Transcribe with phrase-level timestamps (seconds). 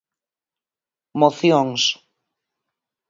[1.21, 1.81] Mocións.